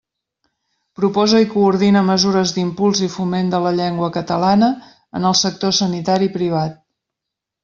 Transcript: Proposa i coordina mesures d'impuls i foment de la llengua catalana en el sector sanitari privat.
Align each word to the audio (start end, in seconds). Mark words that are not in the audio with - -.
Proposa 0.99 1.41
i 1.43 1.49
coordina 1.51 2.01
mesures 2.07 2.53
d'impuls 2.55 3.01
i 3.09 3.09
foment 3.17 3.53
de 3.53 3.61
la 3.67 3.75
llengua 3.81 4.09
catalana 4.17 4.71
en 5.21 5.29
el 5.33 5.37
sector 5.45 5.77
sanitari 5.83 6.33
privat. 6.41 6.83